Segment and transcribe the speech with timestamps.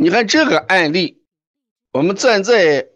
[0.00, 1.22] 你看这个案例，
[1.92, 2.88] 我们站在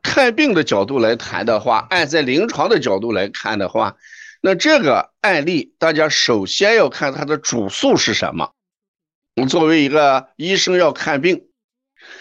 [0.00, 3.96] 看病的角度来谈的话，按在临床的角度来看的话，
[4.40, 8.52] 那这个案例大家首先要看它的主诉是什么。
[9.34, 11.48] 我作为一个医生要看病，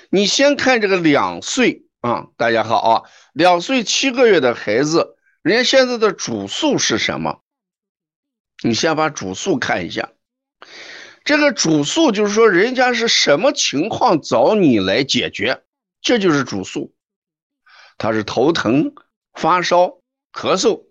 [0.10, 7.42] 你先看这个两岁啊，大家好啊，两岁七个月的孩子，人家现在的主诉是什么？
[8.64, 10.10] 你先把主诉看一下。
[11.30, 15.62] 这个主诉就是说，人家是什么情况找你来解决，
[16.02, 16.96] 这就是主诉。
[18.00, 18.96] 他是头疼、
[19.36, 20.00] 发烧、
[20.34, 20.86] 咳嗽，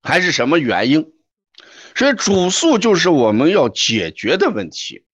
[0.00, 1.12] 还是什么原因？
[1.96, 5.04] 所以主诉就是我们要解决的问题。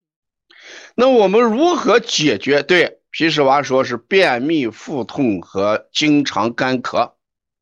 [0.94, 2.62] 那我们如何解决？
[2.62, 7.12] 对皮实娃说是便秘、腹痛和经常干咳。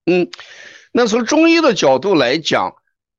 [0.05, 0.33] 嗯，
[0.91, 2.74] 那从中医的角度来讲。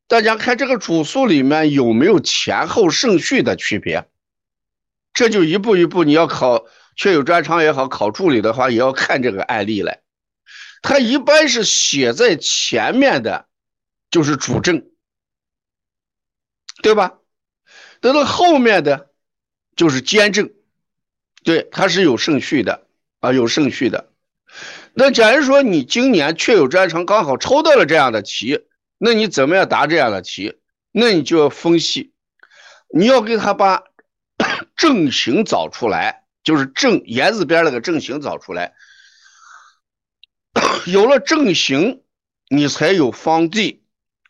[0.08, 4.08] 大家看这个主诉里面有没有前后顺序的区别？
[5.14, 10.02] 这就一步一步，你要考确有专长也好，考助理的话也要看这个案例来。
[10.82, 13.48] 它一般是写在前面的，
[14.12, 14.86] 就是主证，
[16.84, 17.16] 对吧？
[18.02, 19.10] 等到后面的，
[19.76, 20.52] 就是兼证，
[21.44, 22.86] 对，它是有顺序的
[23.22, 24.12] 啊，有顺序的。
[24.94, 28.60] 那假如说你今年确有专长，刚好抽到了这样的题。
[28.98, 30.60] 那你怎么样答这样的题？
[30.92, 32.14] 那你就要分析，
[32.94, 33.84] 你要给他把
[34.78, 38.74] 正形找出来，就是正言字边那个正形找出来。
[40.88, 42.04] 有了正形，
[42.48, 43.84] 你才有方剂，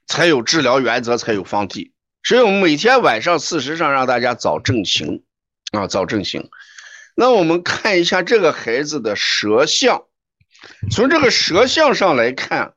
[0.07, 1.93] 才有治疗原则，才有方剂。
[2.23, 5.23] 所以我们每天晚上事实上让大家找正形
[5.71, 6.49] 啊，找正形。
[7.15, 10.05] 那我们看一下这个孩子的舌象，
[10.91, 12.73] 从这个舌象上来看。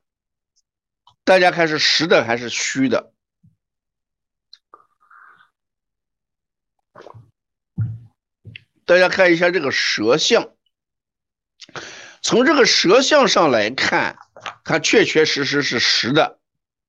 [1.23, 3.13] 大家看是实的还是虚的？
[8.85, 10.55] 大家看一下这个舌象，
[12.23, 14.17] 从这个舌象上来看，
[14.63, 16.39] 它确确实实是实的。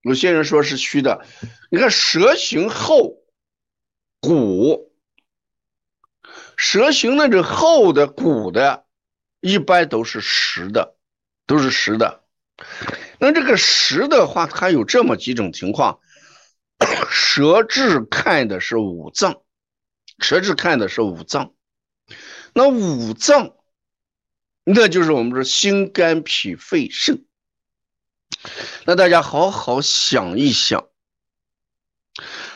[0.00, 1.26] 有些人说是虚的。
[1.70, 3.22] 你看舌形厚
[4.18, 4.94] 骨，
[6.56, 8.86] 舌形那种厚的骨的，
[9.40, 10.96] 一般都是实的，
[11.46, 12.24] 都是实的。
[13.20, 16.00] 那这个实的话，它有这么几种情况。
[17.10, 19.42] 舌质看的是五脏，
[20.18, 21.52] 舌质看的是五脏。
[22.54, 23.54] 那五脏，
[24.64, 27.26] 那就是我们说心肝脾肺肾。
[28.86, 30.88] 那大家好好想一想，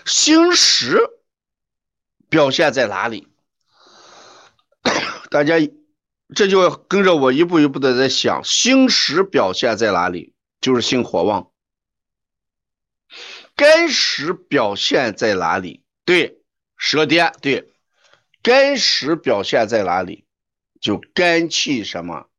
[0.06, 0.98] 心实
[2.30, 3.28] 表现在哪里？
[5.30, 5.56] 大家
[6.34, 10.33] 这就要跟着我一步一步的在想，心实表现在哪里？
[10.64, 11.52] 就是心火旺，
[13.54, 15.84] 肝实表现在哪里？
[16.06, 16.40] 对，
[16.78, 17.34] 舌颠。
[17.42, 17.70] 对，
[18.40, 20.26] 肝实表现在哪里？
[20.80, 22.30] 就肝气什么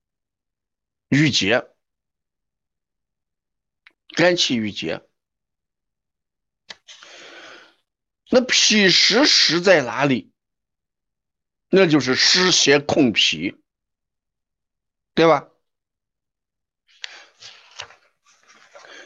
[1.08, 1.68] 郁结，
[4.16, 5.08] 肝气郁结。
[8.32, 10.32] 那脾实实在哪里？
[11.70, 13.56] 那就是湿邪控脾，
[15.14, 15.48] 对吧？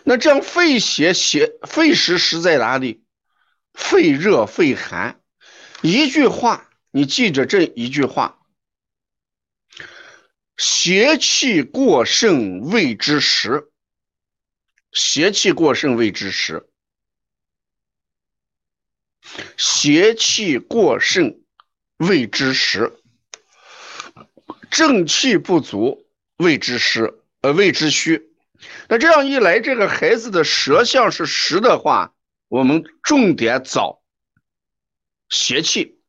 [0.10, 3.04] 那这样肺邪邪肺实实在哪里？
[3.76, 5.22] 肺热肺寒，
[5.84, 8.40] 一句话，你记着这一句话：
[10.58, 13.70] 邪气过盛谓之实。
[14.92, 16.68] 邪气过盛谓之实。
[19.58, 21.44] 邪气过盛
[21.98, 22.98] 谓之实。
[24.72, 28.29] 正气不足谓之实，呃，谓之虚。
[28.92, 32.16] 那这样一来，这个孩子的舌象是实的话，
[32.48, 34.02] 我们重点找
[35.30, 36.00] 邪气；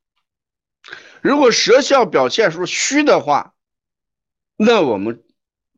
[1.20, 3.52] 如果舌象表现出虚的话，
[4.56, 5.22] 那我们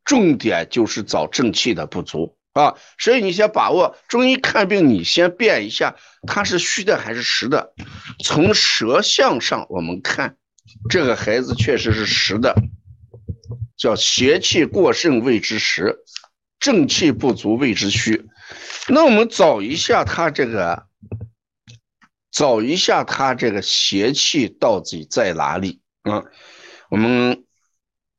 [0.04, 2.78] 重点就是找正气的不足啊。
[2.98, 5.96] 所以你先把握中医看病，你先辨一下
[6.28, 7.74] 他是虚的还是实的。
[8.24, 10.36] 从舌象上我们看，
[10.88, 12.54] 这个孩子确实是实的，
[13.76, 15.98] 叫邪气过盛谓之实。
[16.62, 18.28] 正气不足谓之虚，
[18.86, 20.86] 那我们找一下他这个，
[22.30, 26.22] 找一下他这个邪气到底在哪里啊？
[26.88, 27.44] 我们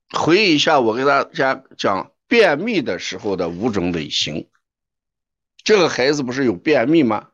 [0.10, 4.50] 回忆一下，我给大家讲便秘的时候的五种类型。
[5.64, 7.30] 这个孩子不是有便秘吗？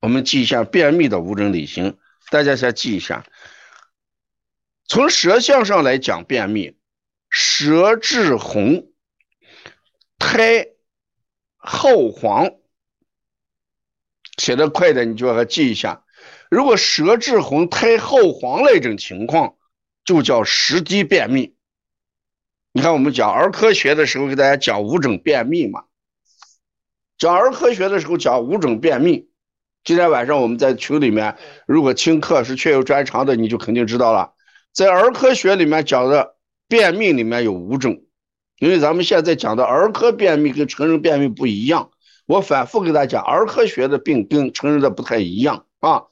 [0.00, 1.98] 我们记一下便秘的五种类型，
[2.30, 3.24] 大家先记一下。
[4.88, 6.76] 从舌象上来讲，便秘，
[7.30, 8.88] 舌质红。
[10.22, 10.68] 苔
[11.56, 12.52] 厚黄，
[14.38, 16.04] 写的快的你就要记一下。
[16.48, 19.56] 如果舌质红、苔厚黄那种情况，
[20.04, 21.56] 就叫实滴便秘。
[22.72, 25.84] 你看我们讲儿科学的时候，给大家讲五种便秘嘛。
[27.18, 29.28] 讲儿科学的时候讲五种便秘。
[29.82, 31.36] 今天晚上我们在群里面，
[31.66, 34.34] 如果听课是确有专长的，你就肯定知道了。
[34.72, 36.36] 在儿科学里面讲的
[36.68, 38.04] 便秘里面有五种，
[38.62, 41.90] 因为咱们现在讲的儿科便秘跟成人便秘不一样。
[42.26, 46.04] 我反复给大家讲，儿科学的病跟成人的不太一样啊。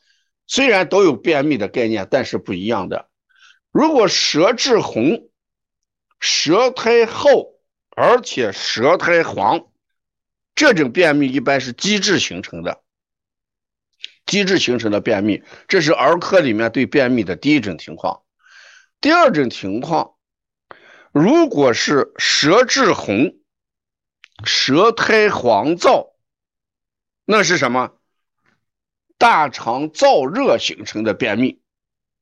[0.49, 3.09] 虽然都有便秘的概念，但是不一样的。
[3.71, 5.29] 如果舌质红、
[6.19, 7.55] 舌苔厚，
[7.95, 9.67] 而且舌苔黄，
[10.57, 12.81] 这种便秘一般是积滞形成的。
[14.27, 18.23] 机制形成的便秘，这是儿科里面对便秘的第一种情况。
[19.01, 20.15] 第二种情况，
[21.13, 23.37] 如果是舌质红、
[24.45, 26.13] 舌苔黄燥，
[27.25, 27.93] 那是什么？
[29.19, 31.61] 大肠燥热形成的便秘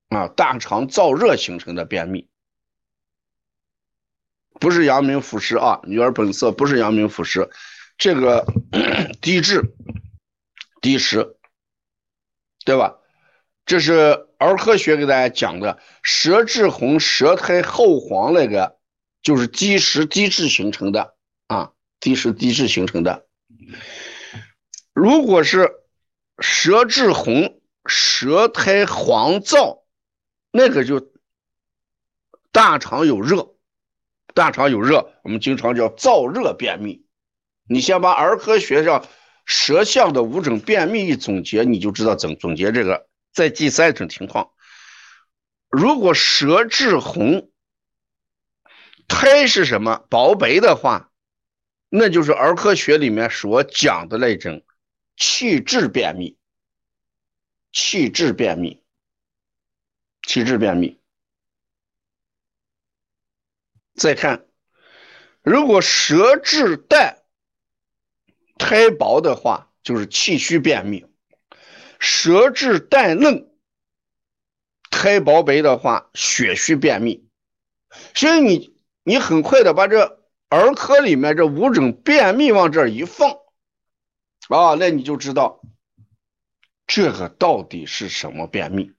[0.09, 0.29] 啊！
[0.29, 2.29] 大肠燥热形成的便秘，
[4.59, 7.51] 不是阳明腑实啊，女儿本色不是阳明腑实，
[7.99, 8.47] 这个
[9.21, 9.75] 低质
[10.81, 11.37] 低食。
[12.65, 12.99] 对吧？
[13.65, 18.78] 这是儿科学给大家讲的，舌质红、舌苔厚黄那个，
[19.29, 21.15] 就是积食积滞形成的
[21.49, 23.27] 啊，积食积滞形成的。
[24.95, 25.71] 如果是
[26.39, 29.83] 舌质红、舌苔黄燥，
[30.51, 31.13] 那个就
[32.53, 33.55] 大肠有热，
[34.33, 37.05] 大肠有热，我们经常叫燥热便秘。
[37.69, 39.07] 你先把儿科学上。
[39.45, 43.07] 舌象的五种便秘一总结，你就知道怎总结这个。
[43.35, 44.51] 在第三种情况，
[45.71, 47.51] 如果舌质红，
[49.09, 51.11] 胎是什么薄白的话，
[51.89, 54.65] 那就是儿科学里面所讲的那种
[55.17, 56.39] 气滞便秘。
[57.73, 58.83] 气滞便秘，
[60.23, 61.01] 气滞便秘。
[63.95, 64.47] 再看，
[65.43, 67.17] 如果舌质淡。
[68.61, 71.07] 胎薄的话就是气虚便秘，
[72.01, 73.49] 舌质淡嫩、
[74.91, 77.29] 胎薄白的话血虚便秘。
[78.17, 78.77] 所以你
[79.09, 80.21] 你很快的把这
[80.51, 83.39] 儿科里面这五种便秘往这一放，
[84.51, 85.63] 啊，那你就知道
[86.87, 88.93] 这个到底是什么便秘。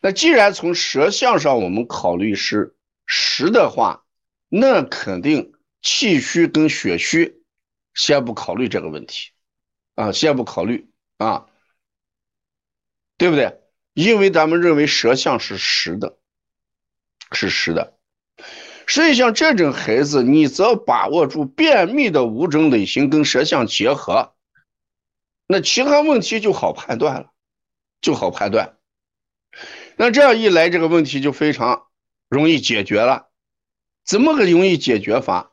[0.00, 4.06] 那既然从舌象上我们考虑是实的话，
[4.48, 5.52] 那肯定
[5.82, 7.42] 气虚跟血虚。
[7.92, 9.32] 先不考虑这个问题，
[9.96, 10.88] 啊，先不考虑
[11.18, 11.44] 啊，
[13.18, 13.60] 对不对？
[13.92, 16.16] 因为咱们认为舌象是实的，
[17.32, 17.97] 是实的。
[18.88, 24.34] 所以像这种孩子，你只要把握住便秘的五种类型跟舌象结合，
[25.46, 27.30] 那其他问题就好判断了，
[28.00, 28.78] 就好判断。
[29.96, 31.86] 那这样一来，这个问题就非常
[32.28, 33.28] 容易解决了。
[34.06, 35.52] 怎么个容易解决法？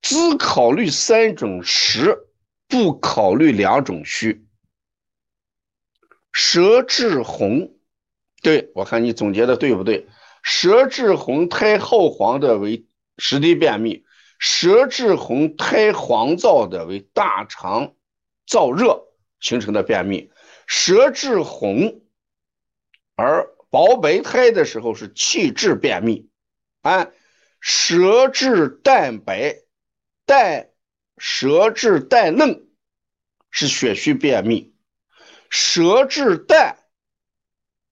[0.00, 2.28] 只考虑三种实，
[2.68, 4.46] 不考虑两种虚。
[6.30, 7.74] 舌质红，
[8.40, 10.06] 对我看你总结的对不对？
[10.44, 12.86] 舌质红、苔厚黄的为
[13.18, 14.04] 实滴便秘，
[14.38, 17.94] 舌质红、苔黄燥的为大肠
[18.46, 19.02] 燥热
[19.40, 20.30] 形成的便秘。
[20.68, 22.02] 舌质红
[23.16, 26.28] 而薄白苔的时候是气滞便秘，
[26.82, 27.10] 啊，
[27.58, 29.56] 舌质淡白。
[30.26, 30.70] 带
[31.18, 32.66] 舌质带嫩
[33.50, 34.74] 是血虚便秘，
[35.50, 36.78] 舌质淡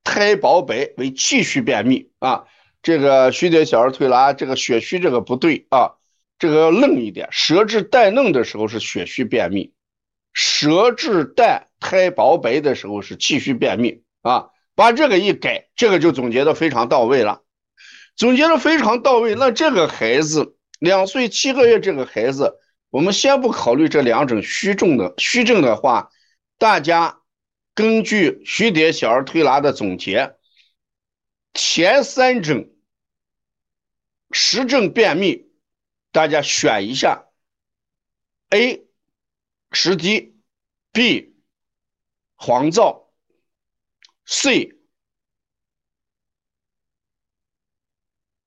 [0.04, 2.44] 苔薄白为气虚便秘啊。
[2.82, 5.92] 这个虚点小儿推拿，这个血虚这个不对啊，
[6.38, 7.28] 这个要嫩一点。
[7.30, 9.72] 舌质带嫩的时候是血虚便秘，
[10.32, 14.50] 舌质淡苔薄白的时候是气虚便秘啊。
[14.74, 17.42] 把这个一改，这个就总结的非常到位了，
[18.16, 19.34] 总结的非常到位。
[19.34, 20.56] 那这个孩子。
[20.80, 22.54] 两岁七个月这个孩子，
[22.90, 26.10] 我们先不考虑这两种虚重的虚症的话，
[26.58, 27.20] 大家
[27.74, 30.36] 根据徐蝶小儿推拿的总结，
[31.54, 32.70] 前三种
[34.30, 35.50] 实症便秘，
[36.10, 37.26] 大家选一下
[38.50, 38.86] ：A
[39.70, 40.36] 实滴
[40.92, 41.34] ，B
[42.36, 43.06] 黄燥
[44.24, 44.78] ，C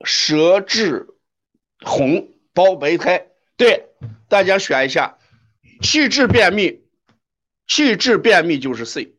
[0.03, 1.11] 舌质。
[1.81, 3.27] 红包白苔，
[3.57, 3.89] 对，
[4.29, 5.19] 大家选一下，
[5.83, 6.83] 气滞便秘，
[7.67, 9.14] 气滞便秘就是 C，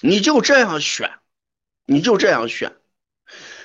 [0.00, 1.10] 你就这样选，
[1.84, 2.76] 你就这样选，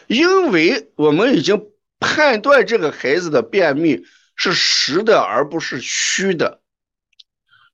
[0.07, 6.61] 因为我们已经判断这个孩子的便秘是实的而不是虚的，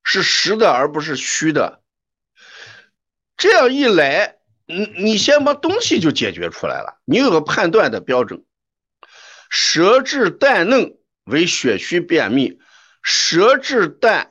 [0.02, 1.82] 是实的而不是虚的，
[3.36, 8.44] 这样一来，你你先把东西就解决出来了，你有个判断的标准。
[9.50, 12.58] 舌质淡嫩为血虚便秘，
[13.02, 14.30] 舌质淡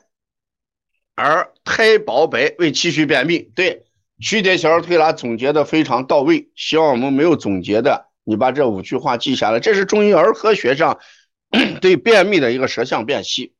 [1.14, 3.38] 而苔薄白为气虚便秘。
[3.38, 3.86] 对，
[4.22, 6.50] 徐铁小儿推拿总结的非常到位。
[6.54, 9.58] 希望我们没有总结的，你把这五句话记下来。
[9.60, 11.00] 这是中医儿科学上
[11.82, 13.52] 对便秘的一个舌象辨析。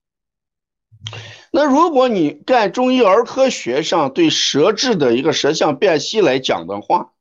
[1.51, 7.13] 那如果你干中医儿科学上对舌质的一个舌象辨析来讲的话，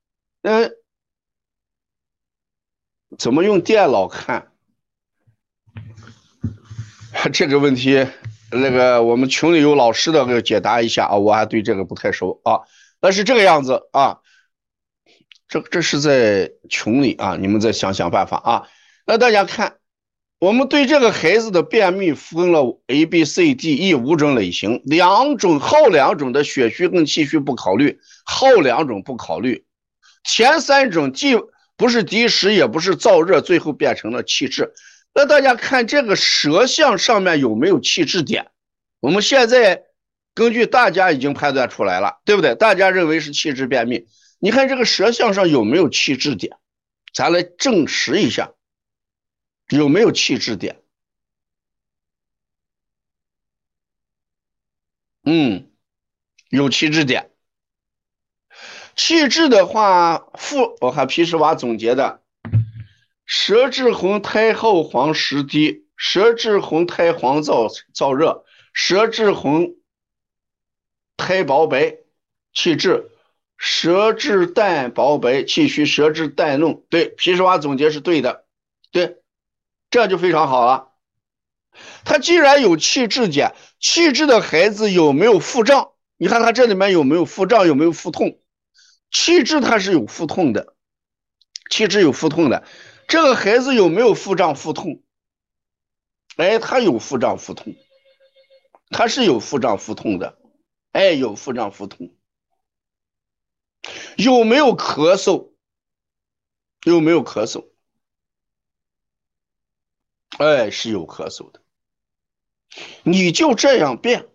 [0.43, 0.71] 嗯。
[3.17, 4.53] 怎么用电脑看
[7.33, 8.07] 这个问题？
[8.51, 12.61] 那个我们群里有老师的给解答一下啊，我还对这个不太熟啊。
[13.01, 14.19] 那是这个样子啊，
[15.47, 18.67] 这这是在群里啊，你们再想想办法啊。
[19.05, 19.77] 那大家看，
[20.39, 29.65] 我们对这个孩子的便秘分了 A、B、C、D、E 五种类型，两种后两种的血虚跟气虚不考虑，后两种不考虑，
[30.23, 31.35] 前三种既。
[31.77, 34.71] 不是积食，也不是燥热，最后变成了气滞。
[35.15, 38.51] 那大家看这个舌象上面有没有气滞点？
[38.99, 39.85] 我们现在
[40.33, 42.55] 根据大家已经判断出来了，对不对？
[42.55, 44.07] 大家认为是气滞便秘。
[44.39, 46.57] 你看这个舌象上有没有气滞点？
[47.13, 48.53] 咱来证实一下，
[49.69, 50.81] 有没有气滞点？
[55.23, 55.69] 嗯，
[56.49, 57.29] 有气滞点。
[58.95, 62.21] 气滞的话，腹我看皮实娃总结的，
[63.25, 69.75] 舌质红，苔厚黄实低；舌质红，苔黄燥燥热；舌质红，
[71.17, 71.97] 苔薄白，
[72.53, 73.09] 气滞；
[73.57, 76.83] 舌质淡薄白，气虚；舌质淡嫩。
[76.89, 78.45] 对，皮实娃总结是对的，
[78.91, 79.17] 对，
[79.89, 80.89] 这就非常好了。
[82.03, 85.91] 他既然有气滞点，气滞的孩子有没有腹胀？
[86.17, 87.65] 你看他这里面有没有腹胀？
[87.65, 88.39] 有没有腹痛？
[89.09, 90.73] 气滞他是有腹痛的，
[91.69, 92.63] 气滞有腹痛的，
[93.07, 95.01] 这个孩子有没有腹胀腹痛？
[96.37, 97.75] 哎，他有腹胀腹痛，
[98.89, 100.37] 他是有腹胀腹痛的，
[100.91, 102.15] 哎，有腹胀腹痛，
[104.17, 105.51] 有没有咳嗽？
[106.83, 107.69] 有没有咳嗽？
[110.37, 111.61] 哎，是有咳嗽的，
[113.03, 114.29] 你就这样变，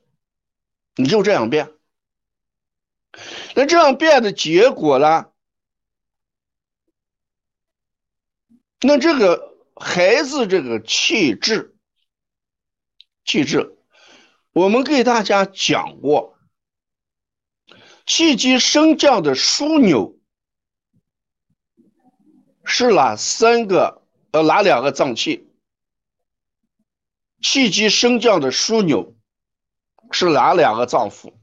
[0.95, 1.73] 你就这样变。
[3.55, 5.33] 那这样变的结果呢？
[8.81, 11.75] 那这个孩子这个气滞，
[13.25, 13.79] 气滞，
[14.53, 16.36] 我们给大家讲过，
[18.07, 20.17] 气机升降的枢纽
[22.65, 24.03] 是哪三个？
[24.31, 25.49] 呃，哪两个脏器？
[27.43, 29.15] 气机升降的枢纽
[30.11, 31.35] 是哪两个脏腑？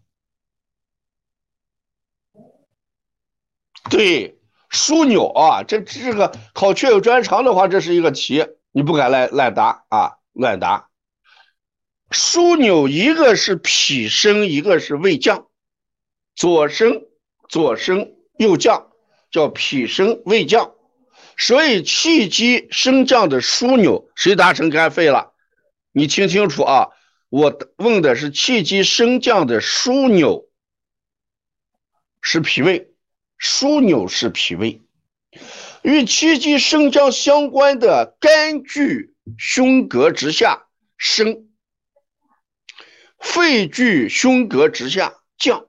[3.89, 4.39] 对，
[4.69, 10.89] 枢纽啊，这这个考确有专长的话，这是一个题，你不敢乱乱答啊，乱答。
[12.09, 15.47] 枢纽一个是脾升，一个是胃降，
[16.35, 17.05] 左升
[17.49, 18.91] 左升右降，
[19.31, 20.73] 叫脾升胃降。
[21.37, 25.33] 所以气机升降的枢纽谁达成肝肺了？
[25.91, 26.89] 你听清楚啊，
[27.29, 30.49] 我问的是气机升降的枢纽
[32.21, 32.89] 是脾胃。
[33.39, 34.81] 枢纽是脾胃，
[35.81, 41.49] 与气机升降相关的肝居胸膈之下升，
[43.19, 45.65] 肺居胸膈之下降，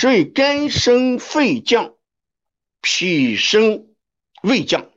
[0.00, 1.94] 所以肝升肺降，
[2.80, 3.88] 脾升
[4.42, 4.88] 胃降，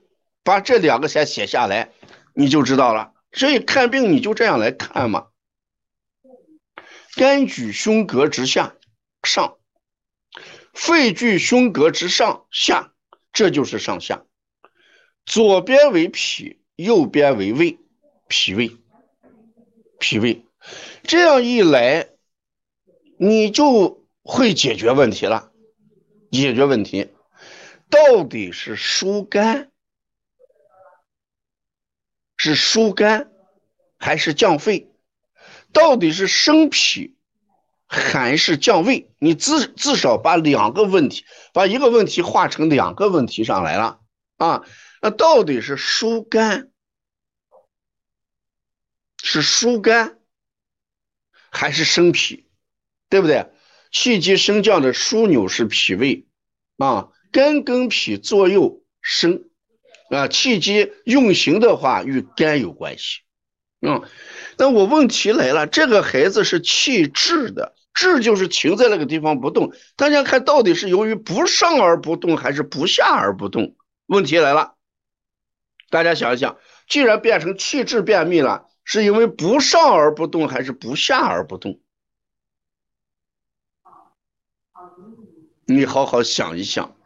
[0.43, 1.91] 把这两个先写下来，
[2.33, 3.11] 你就知道了。
[3.33, 5.27] 所以看病你就这样来看嘛，
[7.17, 8.77] 肝居胸膈之下
[9.23, 9.57] 上。
[10.73, 12.93] 肺居胸膈之上下，
[13.33, 14.23] 这就是上下。
[15.25, 17.77] 左边为脾，右边为胃，
[18.29, 18.71] 脾胃，
[19.99, 20.45] 脾胃。
[21.03, 22.07] 这样一来，
[23.17, 25.51] 你就会解决问题了。
[26.31, 27.13] 解决问题，
[27.89, 29.71] 到底是疏肝，
[32.37, 33.31] 是疏肝，
[33.99, 34.91] 还是降肺？
[35.71, 37.15] 到底是升脾？
[37.85, 43.99] 还是降胃，你至至少把两个问题，把一个问题化成两个问题上来了
[44.37, 44.65] 啊？
[44.99, 46.71] 那到底是疏肝，
[49.21, 50.17] 是疏肝，
[51.51, 52.49] 还是升脾，
[53.09, 53.52] 对不对？
[53.93, 56.25] 气机升降的枢纽是脾胃
[56.77, 59.45] 啊，肝跟脾左右升
[60.09, 63.21] 啊，气机运行的话与肝有关系。
[63.79, 64.01] 嗯，
[64.57, 67.75] 那我问题来了，这个孩子是气滞的。
[67.93, 69.71] 滞就是停在那个地方不动。
[69.95, 73.75] 大家看到底是由于不上而不动，还是不下而不动？
[74.07, 74.73] 问题来了，
[75.91, 76.57] 大家想一想，
[76.87, 81.81] 既然变成气滞便秘了，是因为不上而不动，还是不下而不动？
[85.65, 86.97] 你好好想一想，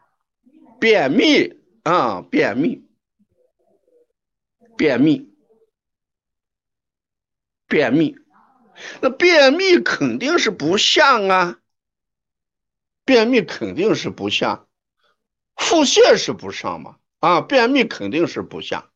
[0.80, 2.84] 便秘啊，便秘，
[4.76, 5.30] 便秘，
[7.68, 8.16] 便秘，
[9.02, 11.60] 那便秘肯定是不像啊，
[13.06, 14.68] 便秘肯定是不像，
[15.56, 18.92] 腹泻是不上嘛，啊，便秘肯定是不像。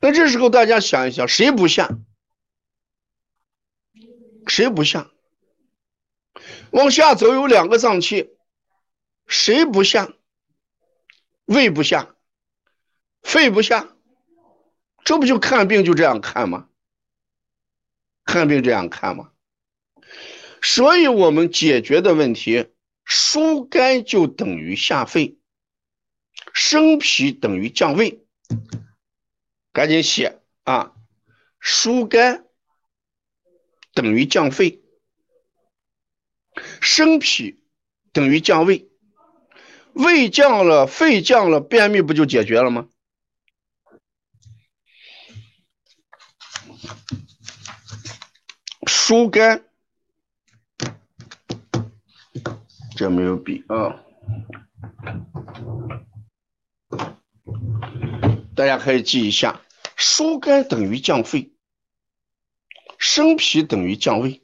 [0.00, 2.04] 那这时候大家想一想，谁不像？
[4.46, 5.13] 谁不像？
[6.70, 8.30] 往下走有两个脏器，
[9.26, 10.12] 谁不下？
[11.44, 12.14] 胃不下，
[13.22, 13.94] 肺不下，
[15.04, 16.68] 这不就看病就这样看吗？
[18.24, 19.32] 看病这样看吗？
[20.62, 22.68] 所以我们解决的问题，
[23.04, 25.38] 疏肝就等于下肺，
[26.54, 28.24] 生脾等于降胃，
[29.72, 30.94] 赶紧写啊！
[31.60, 32.46] 疏肝
[33.92, 34.83] 等于降肺。
[36.80, 37.60] 生脾
[38.12, 38.88] 等于降胃，
[39.92, 42.88] 胃降了，肺降了，便秘不就解决了吗？
[48.86, 49.64] 疏肝，
[52.96, 54.00] 这没有笔啊，
[58.54, 59.60] 大家可以记一下：
[59.96, 61.52] 疏肝等于降肺，
[62.98, 64.43] 生脾等于降胃。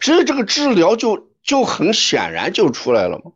[0.00, 3.32] 所以这个治疗就就很显然就出来了吗？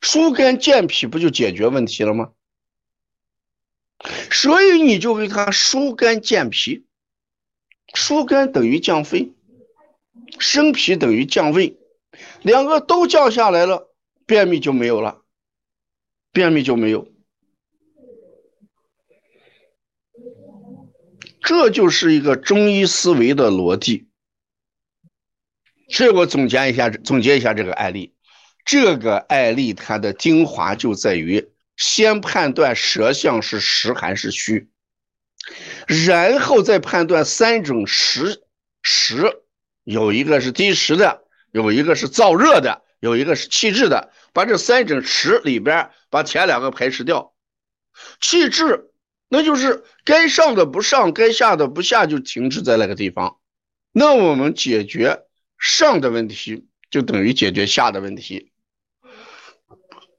[0.00, 2.32] 疏肝健脾不就解决问题了吗？
[4.32, 6.84] 所以你就给他疏肝健脾，
[7.94, 9.32] 疏肝等于降肺，
[10.40, 11.78] 生脾等于降胃，
[12.42, 13.94] 两个都降下来了，
[14.26, 15.22] 便秘就没有了，
[16.32, 17.11] 便秘就没有。
[21.42, 24.08] 这就是一个中医思维的逻辑。
[25.88, 28.14] 这我总结一下，总结一下这个案例。
[28.64, 34.70] 这个案例它的精华就在于先判断舌象是实还是虚，
[35.86, 38.42] 然后再判断三种实
[38.80, 39.42] 实，
[39.82, 44.12] 有一个是积食的，有一个是燥热的，有一个是气滞的。
[44.32, 47.34] 把这三种实里边，把前两个排斥掉，
[48.20, 48.91] 气滞。
[49.34, 53.38] 那就是该上的不上，该下的不下，就停滞在那个地方。
[53.90, 55.22] 那我们解决
[55.58, 58.52] 上的问题，就等于解决下的问题。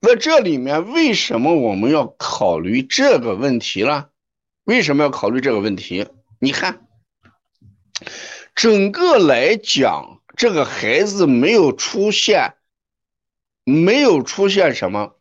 [0.01, 4.09] 那这里面为什么我们要考虑这个问题了？
[4.63, 6.07] 为什么要考虑这个问题？
[6.39, 6.87] 你看，
[8.55, 12.55] 整个来讲，这个孩子没有出现，
[13.63, 15.19] 没有出现什么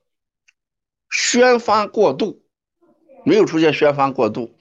[1.11, 2.42] 宣发过度。
[3.25, 4.57] 没有出现宣发过度，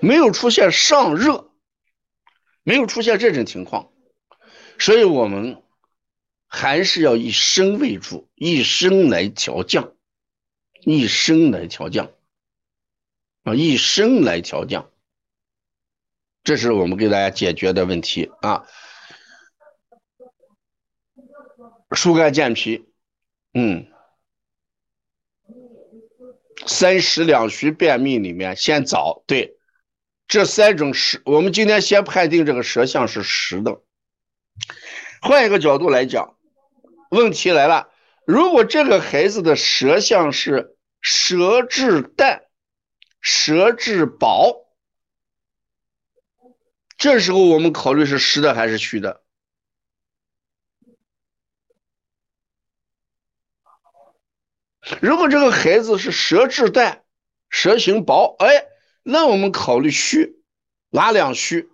[0.00, 1.50] 没有出现上热，
[2.62, 3.92] 没有出现这种情况，
[4.78, 5.62] 所以我们
[6.46, 9.94] 还是要以升为主，以升来调降，
[10.80, 12.10] 以升来调降，
[13.44, 14.90] 啊，以升来调降，
[16.44, 18.66] 这是我们给大家解决的问题啊。
[21.92, 22.86] 疏肝健脾，
[23.52, 23.92] 嗯。
[26.66, 29.56] 三实两虚便秘里面先找对，
[30.26, 33.80] 这三种实，我们今天先判定这个舌象是实的。
[35.22, 36.36] 换一个角度来讲，
[37.10, 37.88] 问题来了，
[38.26, 42.42] 如果这个孩子的舌象是舌质淡、
[43.20, 44.66] 舌质薄，
[46.96, 49.22] 这时候我们考虑是实的还是虚的？
[55.00, 57.02] 如果这个孩子是舌质淡、
[57.50, 58.66] 舌形薄，哎，
[59.02, 60.40] 那我们考虑虚，
[60.90, 61.68] 哪两虚？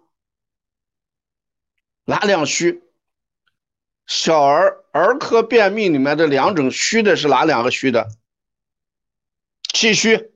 [2.04, 2.82] 哪两虚？
[4.06, 8.08] 小儿儿科便秘里面的两种虚的是哪两个虚的？
[9.72, 10.32] 气虚、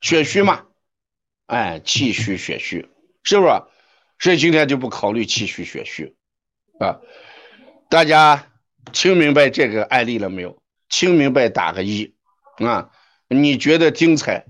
[0.00, 0.66] 血虚嘛？
[1.46, 2.88] 哎，气虚、血虚，
[3.22, 3.62] 是不是？
[4.18, 6.16] 所以今天就不考虑气虚、血虚
[6.80, 7.00] 啊。
[7.88, 8.50] 大家
[8.92, 10.60] 听明白这个案例了没有？
[10.88, 12.13] 听明白打个一。
[12.58, 12.90] 啊，
[13.28, 14.46] 你觉得精彩，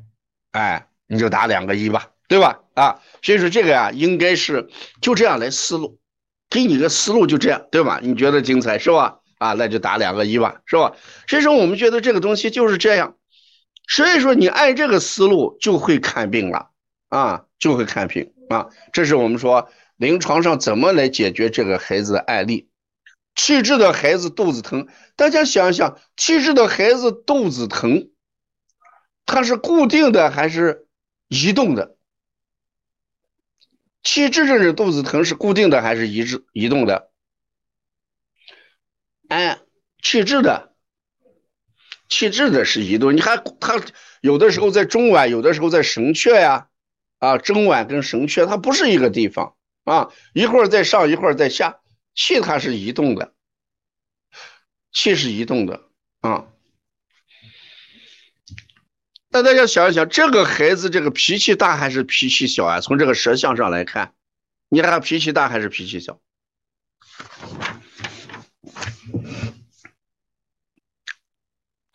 [0.52, 2.60] 哎，你就打两个一吧，对吧？
[2.74, 4.68] 啊，所以说这个呀，应该是
[5.00, 5.98] 就这样来思路，
[6.50, 8.00] 给你个思路就这样，对吧？
[8.02, 9.20] 你觉得精彩是吧？
[9.38, 10.92] 啊，那就打两个一吧，是吧？
[11.28, 13.16] 所以说我们觉得这个东西就是这样，
[13.88, 16.70] 所以说你按这个思路就会看病了，
[17.08, 18.68] 啊，就会看病啊。
[18.92, 22.68] 这是我们说临床上怎么来解决这个孩子的案例。
[23.34, 28.10] 气滞的孩子肚子疼，大家想一想，气滞的孩子肚子疼，
[29.26, 30.86] 它是固定的还是
[31.28, 31.96] 移动的？
[34.02, 37.10] 气滞症的肚子疼是固定的还是移滞移动的？
[39.28, 39.58] 哎，
[40.02, 40.74] 气滞的，
[42.08, 43.16] 气滞的是移动。
[43.16, 43.82] 你看它
[44.20, 46.68] 有的时候在中脘，有的时候在神阙呀，
[47.18, 51.80] 啊，中脘跟神阙它不是一个地方啊，一会儿在上，一会儿在下。
[52.14, 53.34] 气它是移动的，
[54.92, 55.88] 气是移动的
[56.20, 56.46] 啊。
[59.30, 62.80] 大家要想一想，这个孩子这个脾气大还是脾气小啊？
[62.80, 64.14] 从这个舌象上来看，
[64.68, 66.20] 你看脾气大还是脾气小？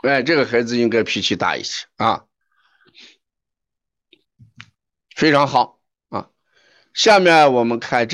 [0.03, 2.25] 哎，这个孩子应该脾气大一些啊。
[5.15, 5.79] 非常好
[6.09, 6.29] 啊。
[6.93, 8.07] 下面我们看这。